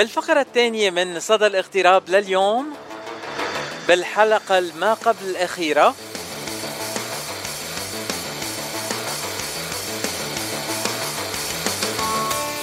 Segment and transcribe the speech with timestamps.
[0.00, 2.74] بالفقرة الثانية من صدى الاغتراب لليوم
[3.88, 5.94] بالحلقة الما قبل الأخيرة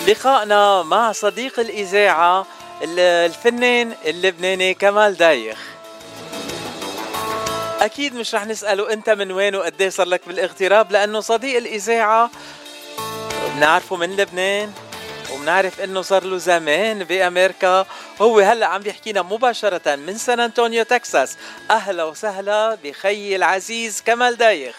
[0.08, 2.46] لقائنا مع صديق الإذاعة
[2.84, 5.60] الفنان اللبناني كمال دايخ.
[7.82, 12.30] أكيد مش رح نسأله أنت من وين وقد إيه صار لك بالاغتراب لأنه صديق الإذاعة
[13.56, 14.87] بنعرفه من لبنان.
[15.34, 17.86] وبنعرف إنه صار له زمان بأمريكا.
[18.22, 21.38] هو هلأ عم بيحكينا مباشرة من سان أنطونيو تكساس.
[21.72, 24.76] أهلا وسهلا بخي العزيز كمال دايخ.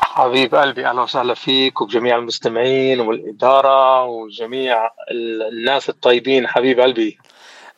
[0.00, 4.90] حبيب قلبي أهلا وسهلا فيك وبجميع المستمعين والإدارة وجميع
[5.52, 7.18] الناس الطيبين حبيب قلبي.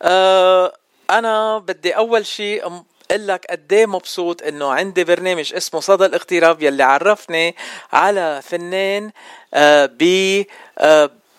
[0.02, 0.72] أه
[1.10, 2.82] أنا بدي أول شيء
[3.14, 7.56] أقول لك قد إيه مبسوط إنه عندي برنامج اسمه صدى الاغتراب يلي عرفني
[7.92, 9.10] على فنان
[9.55, 10.02] آه ب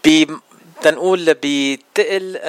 [0.05, 0.25] ب
[0.81, 2.39] تنقول بتقل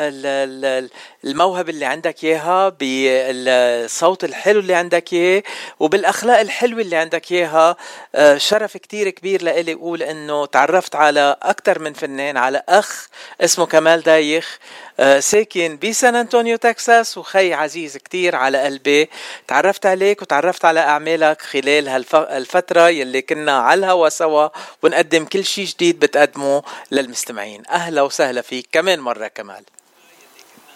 [1.25, 5.43] الموهبة اللي عندك إياها بالصوت الحلو اللي عندك اياه
[5.81, 7.77] وبالأخلاق الحلوة اللي عندك إياها.
[8.15, 13.09] آه، شرف كتير كبير لإلي أقول إنه تعرفت على أكثر من فنان على أخ
[13.41, 14.59] اسمه كمال دايخ.
[15.01, 17.19] آه، ساكن بسان أنطونيو تكساس.
[17.19, 19.11] وخي عزيز كتير على قلبي.
[19.49, 24.49] تعرفت عليك وتعرفت على أعمالك خلال هالفترة يلي كنا على الهوا سوا
[24.83, 27.63] ونقدم كل شيء جديد بتقدمه للمستمعين.
[27.71, 29.65] أهلا وسهلا فيك كمان مرة كمال.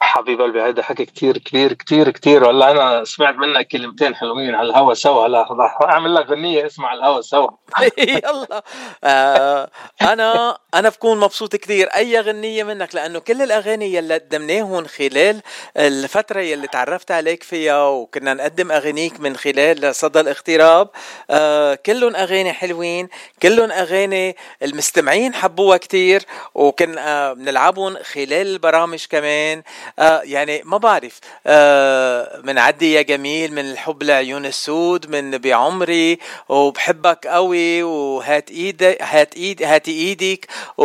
[0.02, 2.44] حبيب قلبي هذا حكي كتير كبير كتير كتير.
[2.44, 5.26] والله أنا سمعت منك كلمتين حلوين على الهوا سوا.
[5.26, 7.50] هلا راح أعمل لك غنية اسمع على الهوا سوا.
[7.98, 8.62] يلا.
[9.04, 9.70] آه
[10.02, 15.42] أنا أنا بكون مبسوط كثير أي غنية منك؟ لأنه كل الأغاني يلي قدمناهم خلال
[15.76, 20.88] الفترة يلي تعرفت عليك فيها وكنا نقدم اغانيك من خلال صدى الاغتراب
[21.30, 23.08] آه كلهم أغاني حلوين
[23.42, 26.22] كلهم أغاني المستمعين حبوها كثير
[26.54, 29.62] وكنا بنلعبهم خلال البرامج كمان.
[29.98, 31.20] آه يعني ما بعرف.
[31.46, 36.18] آه من عدي يا جميل من الحب لعيون السود من بعمري
[36.48, 40.46] وبحبك قوي وهات إيدك هات ايد هاتي إيدك
[40.78, 40.84] و...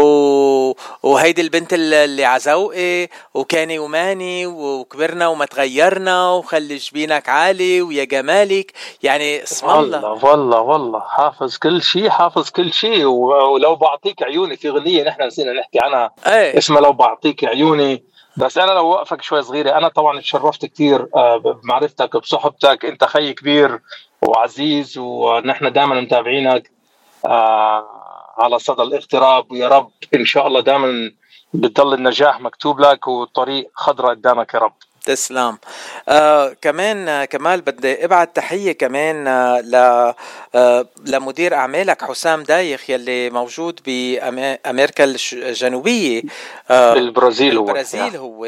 [1.03, 8.71] وهيدي البنت اللي عزوقي وكاني وماني وكبرنا وما تغيرنا وخلي جبينك عالي ويا جمالك.
[9.03, 10.09] يعني اسم الله.
[10.09, 10.99] والله والله والله.
[10.99, 13.05] حافظ كل شيء حافظ كل شيء.
[13.05, 16.11] ولو بعطيك عيوني في غنية نحن نسينا نحكي عنها.
[16.27, 16.57] إيه.
[16.57, 18.03] اسمها لو بعطيك عيوني.
[18.37, 23.33] بس أنا لو وقفك شوي صغيرة أنا طبعا تشرفت كثير آه، بمعرفتك بصحبتك أنت خي
[23.33, 23.79] كبير
[24.21, 26.71] وعزيز ونحن دائما متابعينك
[27.25, 27.87] آه،
[28.37, 31.11] على صدى الاغتراب ويا رب إن شاء الله دائما
[31.53, 34.73] بتضل النجاح مكتوب لك والطريق خضراء قدامك يا رب.
[35.05, 35.57] تسلم
[36.09, 39.75] آه كمان آه كمال بدي أبعت تحية كمان آه ل
[40.55, 46.21] آه لمدير أعمالك حسام دايخ يلي موجود بأمريكا الجنوبية.
[46.71, 47.67] آه بالبرازيل هو.
[47.67, 48.45] البرازيل هو.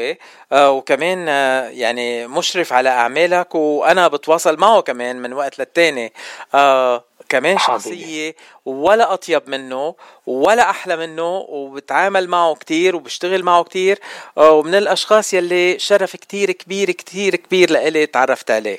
[0.52, 6.12] آه وكمان آه يعني مشرف على أعمالك وأنا بتواصل معه كمان من وقت للتاني.
[6.54, 9.94] آه كمان شخصية ولا أطيب منه
[10.26, 13.98] ولا أحلى منه وبتعامل معه كتير وبشتغل معه كتير
[14.38, 18.78] آه، ومن الأشخاص يلي شرف كتير كبير كتير كبير لإلي تعرفت عليه.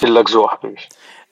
[0.00, 0.80] كلك ذوق حبيبي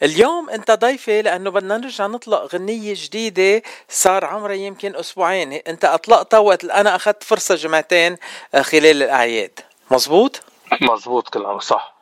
[0.02, 5.52] اليوم أنت ضيفي لأنه بدنا نرجع نطلق غنية جديدة صار عمرها يمكن أسبوعين.
[5.52, 8.16] أنت أطلقتها وقت أنا أخذت فرصة جمعتين
[8.54, 9.60] آه، خلال الأعياد.
[9.90, 10.40] مزبوط؟
[10.80, 11.94] مزبوط كلامك صح.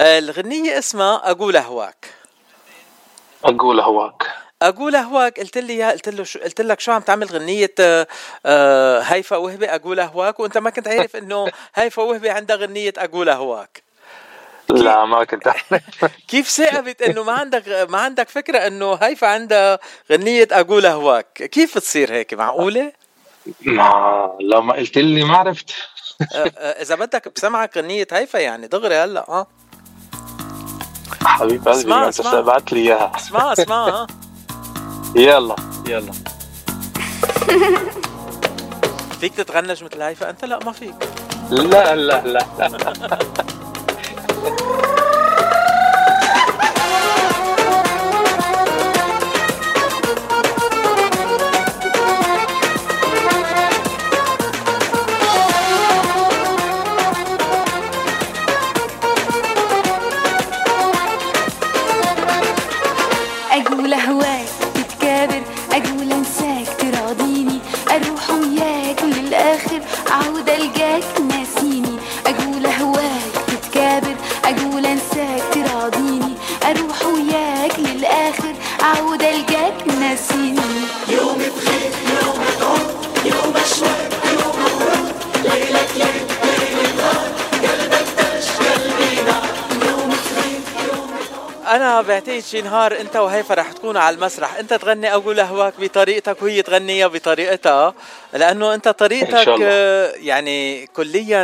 [0.00, 2.13] آه، الغنية اسمها أقول أهواك.
[3.44, 4.22] أقول هواك.
[4.62, 5.40] أقول هواك.
[5.40, 8.06] قلت لي يا قلت له شو قلت لك شو عم تعمل غنية آه,
[8.46, 10.40] آه، هيفا وهبة؟ أقول هواك.
[10.40, 13.82] وأنت ما كنت عارف إنه هيفا وهبة عندها غنية أقول هواك.
[14.70, 15.48] لا ما كنت
[16.28, 19.78] كيف ثاقبت إنه ما عندك ما عندك فكرة إنه هيفا عندها
[20.12, 22.92] غنية أقول هواك؟ كيف بتصير هيك؟ معقولة؟
[23.62, 25.74] ما لو ما قلت لي ما عرفت.
[26.36, 29.46] آه، إذا بدك بسمعك غنية هيفا يعني دغري هلأ آه.
[31.24, 33.12] حبيب قلبي اسمع أنت بعت لي إياها.
[33.16, 34.06] اسمع اسمع
[35.16, 35.56] يلا.
[35.88, 36.12] يلا.
[39.20, 40.94] فيك تتغنج مثل هيفا انت لا ما فيك.
[41.50, 43.18] لا لا لا, لا.
[91.66, 94.58] أنا بعتقد شي نهار أنت وهيفا رح تكونوا على المسرح.
[94.58, 97.94] أنت تغني أقول اهواك بطريقتك وهي تغنيها بطريقتها
[98.32, 99.60] لأنه أنت طريقتك
[100.16, 101.42] يعني كليا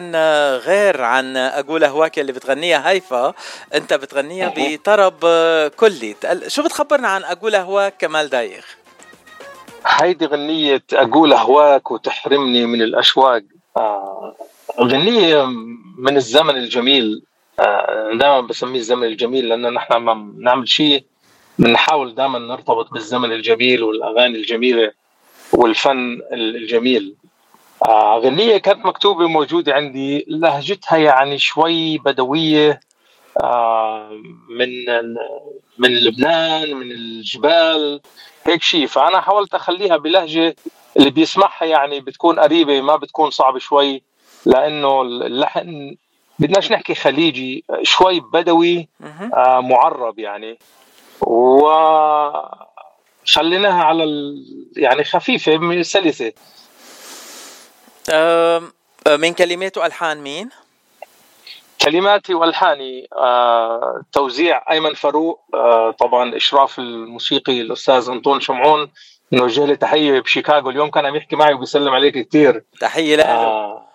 [0.57, 3.35] غير عن أقول اهواك اللي بتغنيها هيفا.
[3.75, 5.15] أنت بتغنيها بطرب
[5.77, 6.17] كلي.
[6.47, 8.77] شو بتخبرنا عن أقول اهواك كمال دايخ؟
[9.87, 13.43] هيدي غنية أقول أهواك وتحرمني من الأشواق.
[13.77, 14.37] آه
[14.81, 15.45] غنية
[15.99, 17.07] من الزمن الجميل.
[17.15, 17.30] آه
[18.15, 21.05] دائما بسميه الزمن الجميل لأن نحن لما نعمل شيء
[21.59, 24.93] بنحاول دائما نرتبط بالزمن الجميل والأغاني الجميلة
[25.53, 27.15] والفن الجميل.
[27.89, 32.81] آه غنية كانت مكتوبة موجودة عندي لهجتها يعني شوي بدوية
[33.43, 34.11] آه
[34.51, 34.69] من
[35.79, 38.01] من لبنان من الجبال
[38.47, 38.87] هيك شيء.
[38.87, 40.57] فأنا حاولت أخليها بلهجة
[40.97, 44.03] اللي بيسمعها يعني بتكون قريبة ما بتكون صعبة شوي
[44.47, 45.97] لأنه اللحن
[46.41, 48.89] بدناش نحكي خليجي شوي بدوي
[49.35, 50.59] آه معرب يعني.
[51.21, 51.71] و
[53.27, 54.45] خليناها على ال...
[54.77, 56.33] يعني خفيفة سلسة.
[59.09, 60.51] من كلمات وألحان مين؟
[61.81, 68.91] كلماتي وألحاني آه، توزيع أيمن فاروق آه، طبعا إشراف الموسيقي الأستاذ أنطون شمعون
[69.33, 70.71] نوجه له تحية بشيكاغو.
[70.71, 73.25] اليوم كان عم يحكي معي وبيسلم عليك كثير تحية له.
[73.25, 73.87] آه.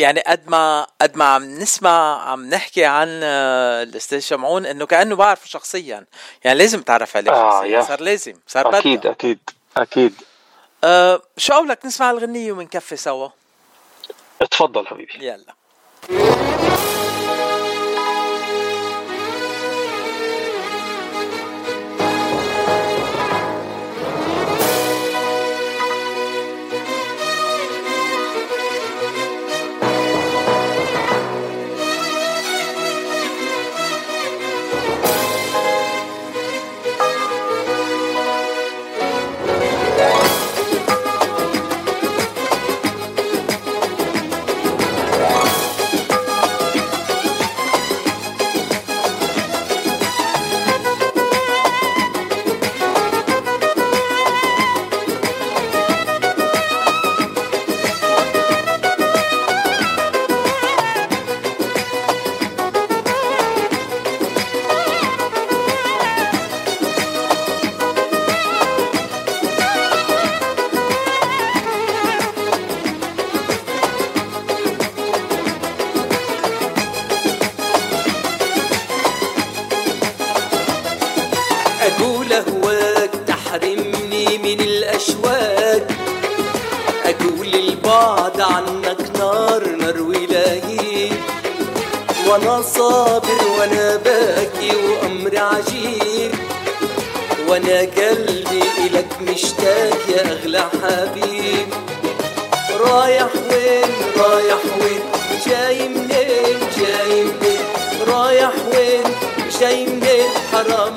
[0.00, 5.16] يعني قد ما قد ما عم نسمع عم نحكي عن آه، الاستاذ شمعون إنه كأنه
[5.16, 6.04] بعرفه شخصيا.
[6.44, 7.82] يعني لازم تعرف عليه آه شخصيا.
[7.82, 9.10] صار لازم صار أكيد بدأ.
[9.10, 9.38] أكيد
[9.76, 10.14] أكيد.
[10.84, 13.28] آه شو قولك نسمع الغنية ومنكفي سوا؟
[14.42, 15.12] اتفضل حبيبي.
[15.26, 15.54] يلا.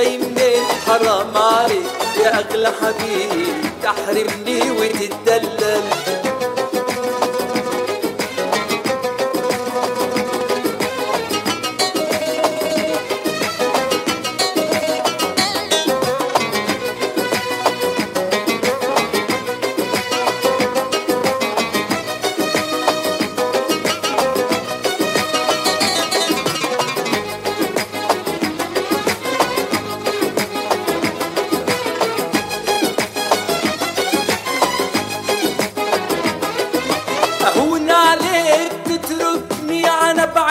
[0.00, 1.84] جاي منين حرام عليك
[2.24, 3.52] يا أغلى حبيبي
[3.82, 6.09] تحرمني وتتدلل.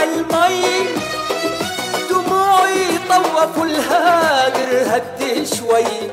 [0.03, 0.85] المي.
[2.09, 6.11] دموعي طوفوا الهاجر هدي شوي.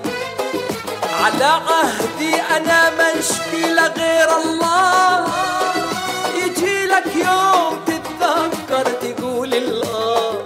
[1.21, 3.07] على عهدي أنا ما
[3.53, 5.27] لغير الله.
[6.35, 10.45] يجي لك يوم تتذكر تقول الله.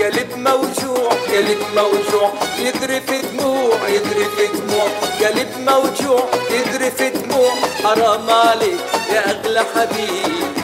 [0.00, 2.32] قلب موجوع قلب موجوع.
[2.58, 4.88] يدري في دموع يدري في دموع.
[5.20, 7.54] قلب موجوع يدري في دموع.
[7.84, 8.80] حرام عليك
[9.12, 10.59] يا أغلى حبيب.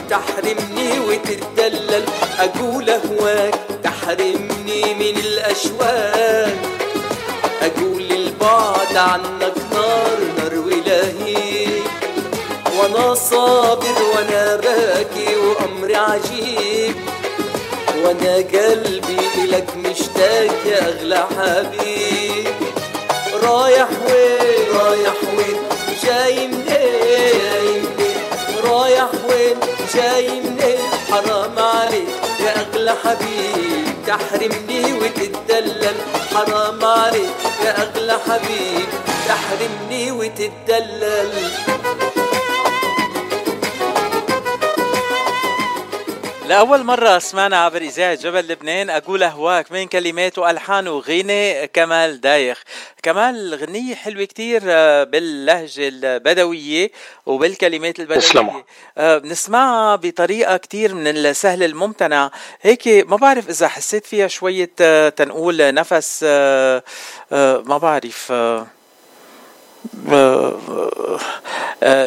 [8.11, 11.67] البعد عنك نار نار ولهي
[12.79, 16.95] وأنا صابر وأنا باكي وأمري عجيب.
[18.03, 22.47] وأنا قلبي إلك مشتاق يا أغلى حبيب.
[23.43, 25.36] رايح وين؟ رايح وين
[29.93, 30.77] جاي منين
[31.11, 32.07] حرام عليك
[32.39, 35.95] يا أغلى حبيب تحرمني وتتدلل.
[36.35, 38.89] حرام عليك يا أغلى حبيب
[39.27, 41.31] تحرمني وتتدلل.
[46.47, 48.89] لأول مرة سمعنا عبر إذاعة جبل لبنان.
[48.89, 52.63] أقول أهواك من كلمات وألحان وغنى كمال دايخ.
[53.03, 56.91] كمال غنية حلوة كتير آه، باللهجة البدوية
[57.25, 58.65] وبالكلمات البدوية.
[58.97, 62.31] آه، بنسمعها بطريقة كتير من السهل الممتنع.
[62.61, 66.23] هيك ما بعرف إذا حسيت فيها شوية آه، تنقول نفس
[67.63, 68.33] ما بعرف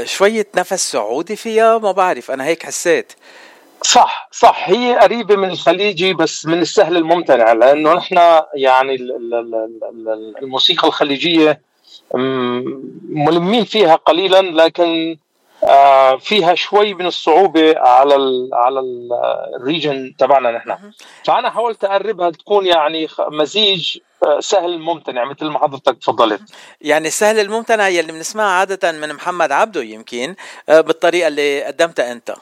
[0.04, 2.30] شوية نفس سعودي فيها ما بعرف.
[2.30, 3.12] أنا هيك حسيت.
[3.82, 4.68] صح صح.
[4.68, 8.94] هي قريبة من الخليجي بس من السهل الممتنع لأنه نحن يعني
[10.42, 11.60] الموسيقى الخليجية
[13.08, 15.16] ملمين فيها قليلا لكن
[15.64, 18.80] آه، فيها شوي من الصعوبة على ال على
[19.56, 20.76] الريجن تبعنا نحن.
[21.24, 26.40] فأنا حاولت أقربها تكون يعني مزيج آه، سهل ممتنع مثل ما حضرتك تفضلت.
[26.80, 30.34] يعني السهل الممتنع يلي بنسمعها عادة من محمد عبده يمكن
[30.68, 32.34] آه، بالطريقة اللي قدمتها أنت.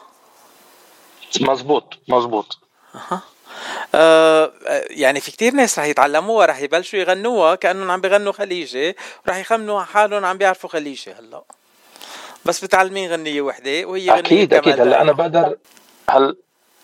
[1.40, 2.58] مزبوط مزبوط
[3.12, 3.20] أه.
[3.94, 4.52] آه
[4.90, 9.82] يعني في كتير ناس رح يتعلموها رح يبلشوا يغنوها كأنهم عم بيغنوا خليجي ورح يخمنوا
[9.82, 11.42] حالهم عم بيعرفوا خليجي هلأ.
[12.44, 14.80] بس بتعلمين غنية وحدة وهي غنية أكيد أكيد.
[14.80, 15.56] هلأ أنا بقدر
[16.10, 16.36] هل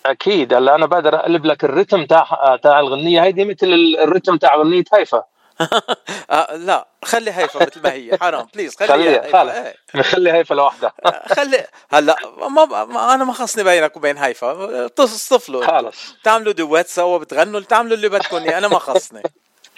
[0.07, 0.55] أكيد.
[0.55, 3.67] هلأ أنا بقدر أقلب لك الريتم تاع تاع الغنية هيدي مثل
[4.03, 5.25] الريتم تاع غنية هيفا
[6.31, 10.03] آه لا خلي هيفا مثل ما هي حرام بليز خليها خليها خلي إيه.
[10.03, 12.17] خلي هيفا لوحدها آه، خلي هلا
[12.49, 14.87] ما, ما أنا ما خصني بينك وبين هيفا.
[14.89, 19.23] تصطفلوا خلص تعملوا دوات سوا بتغنوا تعملوا اللي بدكم أنا ما خصني.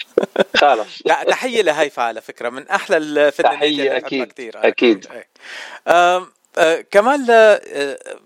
[0.61, 5.07] خلص لا تحية لهيفا على فكرة من أحلى الفنانين تحية أكيد كثير أكيد.
[6.59, 7.61] آه كمان آه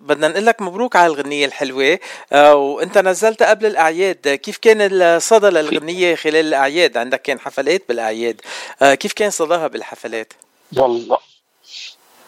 [0.00, 1.98] بدنا نقول لك مبروك على الغنية الحلوة.
[2.32, 4.28] آه وانت نزلتها قبل الأعياد.
[4.28, 8.40] كيف كان الصدى للغنية خلال الأعياد؟ عندك كان حفلات بالأعياد.
[8.82, 10.32] آه كيف كان صداها بالحفلات؟
[10.78, 11.18] والله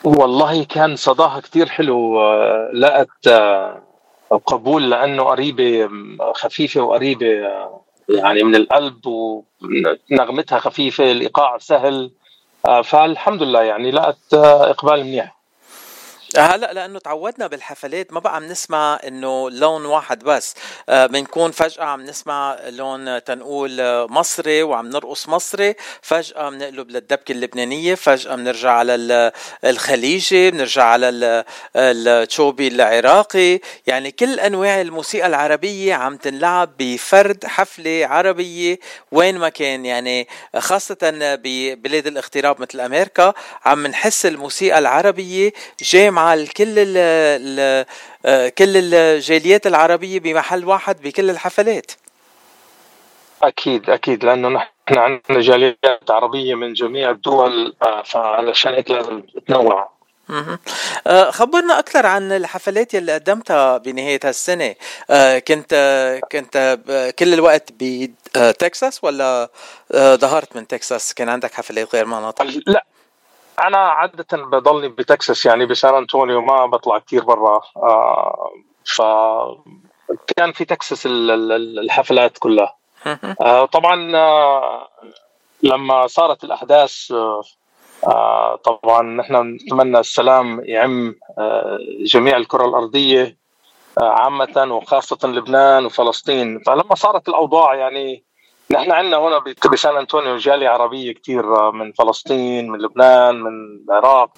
[0.05, 2.21] والله كان صداها كتير حلو.
[2.21, 3.83] آه، لقت آه،
[4.47, 5.89] قبول لأنه قريبة
[6.35, 12.11] خفيفة وقريبة آه، يعني من القلب ونغمتها خفيفة الإيقاع سهل.
[12.85, 15.42] فالحمد لله يعني لقت إقبال منيح.
[16.39, 20.55] هلأ لأنه تعودنا بالحفلات ما بقى عم نسمع إنه لون واحد بس.
[20.89, 23.77] آه، بنكون فجأة عم نسمع لون تنقول
[24.11, 29.33] مصري وعم نرقص مصري فجأة بنقلب للدبكة اللبنانية فجأة بنرجع على
[29.65, 31.45] الخليجي بنرجع على
[31.77, 33.61] التشوبي العراقي.
[33.87, 38.79] يعني كل أنواع الموسيقى العربية عم تنلعب بفرد حفلة عربية
[39.13, 39.87] وين ما كان.
[39.87, 40.97] يعني خاصة
[41.45, 43.35] ببلاد الاغتراب مثل أمريكا
[43.65, 47.87] عم نحس الموسيقى العربية جامعة مع كل ال
[48.27, 51.93] آه، كل الجاليات العربية بمحل واحد بكل الحفلات.
[53.43, 59.93] أكيد أكيد لأنه نحن عندنا جاليات عربية من جميع الدول آه، فعلشان هيك لازم نتنوع.
[61.07, 64.75] آه، خبرنا أكثر عن الحفلات يلي قدمتها بنهاية هالسنة.
[65.49, 65.75] كنت
[66.33, 66.79] كنت
[67.19, 69.51] كل الوقت بتكساس ولا
[69.95, 72.85] ظهرت من تكساس؟ كان عندك حفلات غير مناطق؟ لا
[73.61, 78.51] أنا عادة بضلني بتكساس يعني بسان أنطونيو ما بطلع كثير برا آه
[78.85, 79.03] ف
[80.37, 82.77] كان في تكساس الحفلات كلها.
[83.43, 84.89] آه طبعا آه
[85.63, 87.13] لما صارت الأحداث
[88.07, 93.37] آه طبعا نحن نتمنى السلام يعم آه جميع الكرة الأرضية
[94.01, 96.59] آه عامة وخاصة لبنان وفلسطين.
[96.61, 98.25] فلما صارت الأوضاع يعني
[98.73, 103.51] نحن عندنا هنا بسان أنطونيو جالية عربية كثير من فلسطين من لبنان من
[103.89, 104.31] العراق.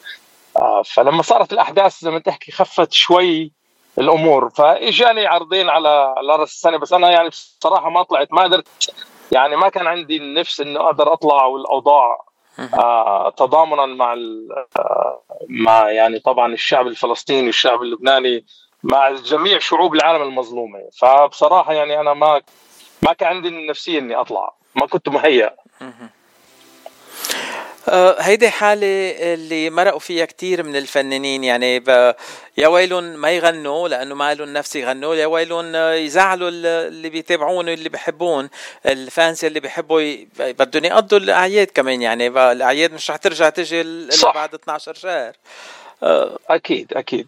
[0.57, 3.53] آه، فلما صارت الأحداث زي ما تحكي خفت شوي
[3.99, 4.51] الأمور.
[4.51, 8.69] فإجاني عرضين على على رأس السنة بس أنا يعني بصراحة ما طلعت ما قدرت.
[9.33, 12.25] يعني ما كان عندي النفس انه أقدر أطلع والأوضاع
[12.75, 14.13] آه تضامنا مع
[14.79, 18.45] آه مع يعني طبعا الشعب الفلسطيني والشعب اللبناني
[18.83, 20.79] مع جميع شعوب العالم المظلومة.
[20.99, 22.41] فبصراحة يعني أنا ما
[23.05, 24.55] ما كان عندي النفسية إني أطلع.
[24.75, 25.55] ما كنت مهيأ.
[27.89, 28.87] أه هيدي حالة
[29.35, 31.45] اللي مرقوا فيها كتير من الفنانين.
[31.45, 31.85] يعني
[32.59, 35.15] يا ويلهم ما يغنوا لأنه ما لهم نفس يغنوا.
[35.15, 38.51] يا ويلهم يزعلوا اللي بيتابعون واللي بيحبون.
[38.87, 42.03] الفانس اللي بيحبوا بدهم يقضوا الأعياد كمان.
[42.03, 45.33] يعني الأعياد مش رح ترجع تجي إلا بعد 12 شهر.
[46.03, 47.27] أه أكيد أكيد.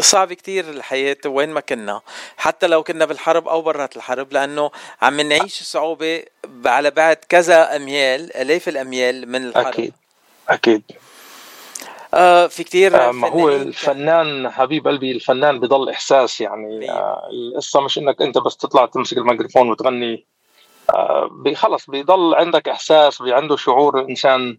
[0.00, 2.00] صعب كتير الحياة وين ما كنا.
[2.36, 4.70] حتى لو كنا بالحرب أو برات الحرب لأنه
[5.02, 6.22] عم نعيش صعوبة
[6.66, 9.66] على بعد كذا أميال آلاف الأميال من الحرب.
[9.66, 9.92] أكيد.
[10.48, 10.82] أكيد.
[12.14, 17.80] آه في كتير آه ما هو الفنان حبيب قلبي الفنان بضل إحساس يعني آه القصة
[17.80, 20.24] مش إنك أنت بس تطلع تمسك الميكروفون وتغني.
[20.90, 24.58] آه خلص بيضل عندك إحساس عنده شعور الإنسان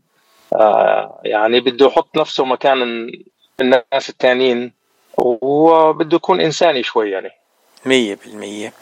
[0.53, 3.11] آه يعني بده يحط نفسه مكان
[3.61, 4.78] الناس التانيين.
[5.19, 7.31] وبده يكون إنساني شوي يعني.
[7.85, 8.73] مية بالمية.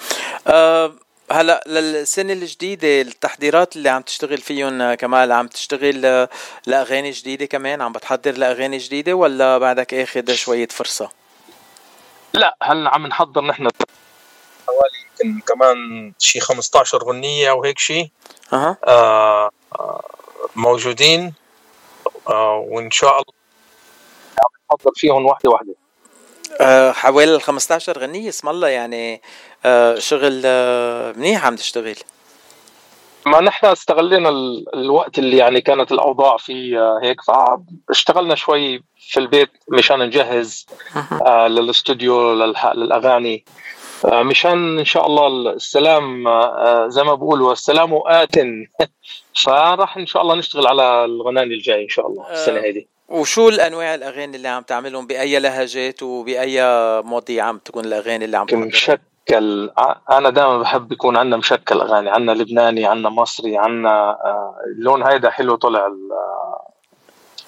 [0.47, 0.93] أه
[1.31, 6.27] هلا للسنة الجديدة التحضيرات اللي عم تشتغل فيهم كمال عم تشتغل
[6.67, 11.09] لأغاني جديدة كمان؟ عم بتحضر لأغاني جديدة ولا بعدك آخذ شوية فرصة؟
[12.33, 13.69] لا هلا عم نحضر نحن
[14.67, 18.09] حوالي يمكن كمان شي 15 غنيه أو هيك شيء
[18.53, 18.77] أه.
[18.87, 19.49] آه
[20.55, 21.33] موجودين.
[22.29, 23.33] آه وإن شاء الله
[24.39, 25.86] عم نحضر فيهم واحدة واحدة آه،
[26.91, 29.21] حوالي ال 15 غنية اسم الله يعني
[29.65, 31.95] آه، شغل آه، منيح عم تشتغل.
[33.25, 34.29] ما نحن استغلينا
[34.73, 40.65] الوقت اللي يعني كانت الأوضاع فيه هيك فاشتغلنا شوي في البيت مشان نجهز
[41.47, 43.45] للاستوديو للأغاني.
[44.05, 46.23] مشان إن شاء الله السلام
[46.89, 48.35] زي ما بقولوا السلام آت.
[49.43, 53.95] فراح إن شاء الله نشتغل على الغناني الجاي إن شاء الله السنة هذه وشو الأنواع
[53.95, 56.61] الأغاني اللي عم تعملهم؟ بأي لهجات وبأي
[57.01, 59.71] مواضيع عم تكون الأغاني اللي عم مشكل.
[60.11, 62.09] أنا دائما بحب يكون عندنا مشكل أغاني.
[62.09, 65.91] عندنا لبناني عندنا مصري عندنا آه، اللون هيدا حلو طلع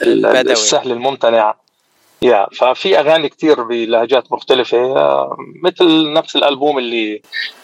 [0.02, 0.52] البدوي.
[0.52, 1.56] السهل الممتنع.
[2.22, 4.96] يا ففي أغاني كتير بلهجات مختلفة
[5.64, 7.22] مثل نفس الألبوم اللي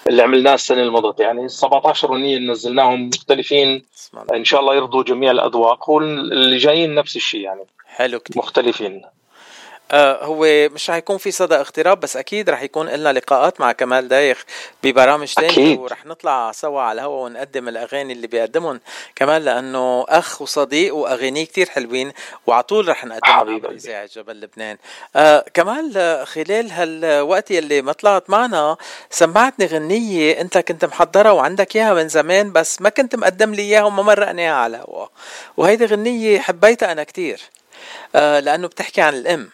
[0.07, 3.85] اللي عملناه السنة الماضيه يعني 17 أغنية نزلناهم مختلفين.
[4.33, 7.63] إن شاء الله يرضوا جميع الأذواق واللي جايين نفس الشيء يعني.
[7.85, 8.37] حلو كتير.
[8.37, 9.01] مختلفين.
[9.93, 14.07] هو مش رح يكون في صدى اغتراب بس أكيد رح يكون لنا لقاءات مع كمال
[14.07, 14.45] دايخ
[14.83, 18.79] ببرامج تانية ورح نطلع سوا على الهواء ونقدم الأغاني اللي بيقدمهم
[19.15, 22.11] كمال لأنه أخ وصديق واغانيه كتير حلوين
[22.47, 24.77] وعلى طول رح نقدمها على إذاعة جبل لبنان.
[25.15, 28.77] آه كمال خلال هالوقت يلي ما طلعت معنا
[29.09, 33.83] سمعتني غنية أنت كنت محضرها وعندك إياها من زمان بس ما كنت مقدم لي إياها
[33.83, 35.09] وما مرقناها على الهواء
[35.57, 37.41] وهيدي غنية حبيتها أنا كتير
[38.15, 39.49] آه لأنه بتحكي عن الأم.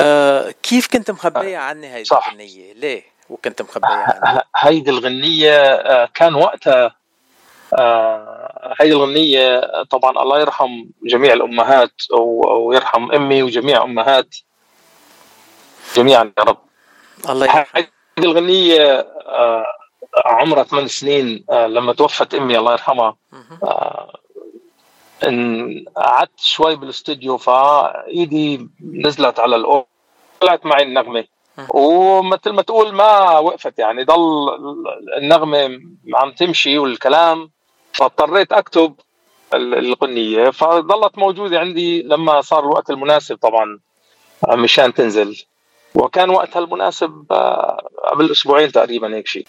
[0.00, 2.26] آه كيف كنت مخبية آه، عني هيدي صح.
[2.28, 6.96] الغنية؟ ليه وكنت مخبية عني؟ هيدي الغنية آه كان وقتها
[7.78, 11.92] آه هيدي الغنية طبعا الله يرحم جميع الأمهات
[12.50, 14.34] ويرحم أمي وجميع أمهات.
[15.96, 16.58] جميعا يا رب.
[17.28, 19.64] الله يرحم هيدي الغنية آه
[20.24, 23.16] عمرها ثمان سنين آه لما توفت أمي الله يرحمها.
[25.96, 29.86] قعدت شوي بالاستوديو فايدي نزلت على الاو
[30.40, 31.24] طلعت معي النغمة.
[31.74, 34.48] ومثل ما تقول ما وقفت يعني ضل
[35.18, 35.80] النغمة
[36.14, 37.50] عم تمشي والكلام
[37.92, 38.94] فاضطريت أكتب
[39.54, 43.78] الغنيه فظلت موجودة عندي لما صار الوقت المناسب طبعا
[44.48, 45.44] مشان تنزل.
[45.94, 49.46] وكان وقتها المناسب آه، قبل أسبوعين تقريبا هيك شيء.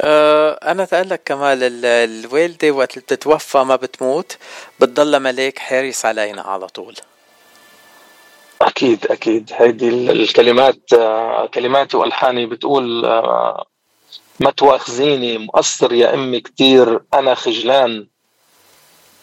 [0.00, 4.36] أه أنا تقلك كمال الوالدة وقت بتتوفى ما بتموت
[4.80, 6.94] بتضل ملاك حارس علينا على طول.
[8.62, 9.50] أكيد أكيد.
[9.54, 13.66] هيدي الكلمات آه، كلماتي وألحاني بتقول آه،
[14.40, 18.06] ما تواخذيني مقصر يا أمي كتير أنا خجلان.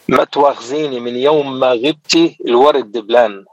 [0.08, 3.44] ما تواخذيني من يوم ما غبتي الورد دبلان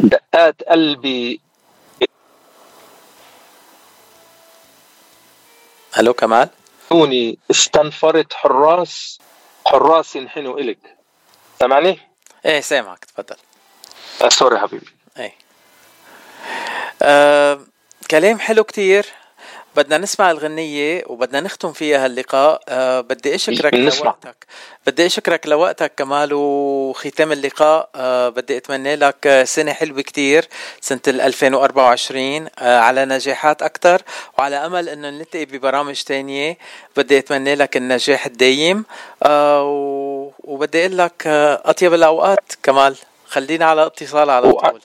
[0.00, 1.40] دقات قلبي
[5.98, 6.48] ألو كمال؟
[6.88, 9.18] كوني استنفرت حراس
[9.66, 10.78] حراس ينحنوا إلك.
[11.60, 11.98] سامعني؟
[12.46, 13.36] إيه سامعك تفضل.
[14.22, 14.86] آه سوري حبيبي.
[15.18, 15.34] إيه.
[17.02, 17.60] آه،
[18.10, 19.06] كلام حلو كتير.
[19.76, 22.62] بدنا نسمع الغنية وبدنا نختم فيها هاللقاء.
[22.68, 24.46] أه بدي أشكرك لوقتك.
[24.86, 27.90] بدي أشكرك لوقتك كمال وختام اللقاء.
[27.94, 30.48] أه بدي أتمنى لك سنة حلوة كتير
[30.80, 34.02] سنة 2024 أه على نجاحات أكثر
[34.38, 36.58] وعلى أمل إنه نلتقي ببرامج تانية.
[36.96, 38.84] بدي أتمنى لك النجاح الدايم.
[39.22, 39.62] أه
[40.44, 42.96] وبدي أقول لك آه، أطيب الأوقات كمال.
[43.28, 44.80] خلينا على اتصال على طول.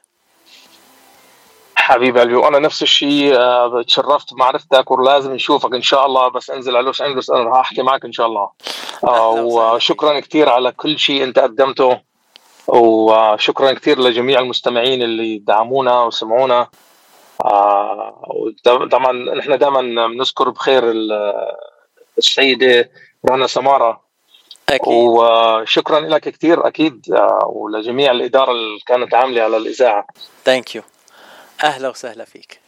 [1.86, 6.28] حبيب قلبي وأنا نفس الشيء آه، تشرفت بمعرفتك ولازم نشوفك إن شاء الله.
[6.28, 8.50] بس انزل على لوس أنجلوس أنا راح أحكي معك إن شاء الله.
[9.04, 12.02] آه، وشكرا كثير على كل شيء أنت قدمته.
[12.68, 16.68] وشكرا كثير لجميع المستمعين اللي دعمونا وسمعونا.
[18.92, 20.84] طبعا نحن دائما بنذكر بخير
[22.18, 22.90] السيدة
[23.30, 24.02] رنا سمارة.
[24.70, 24.88] أكيد.
[24.88, 27.06] وشكرا لك كثير أكيد
[27.46, 30.08] ولجميع الإدارة اللي كانت عاملة على الإذاعة.
[30.44, 30.82] ثانك يو
[31.64, 32.60] أهلا وسهلا فيك.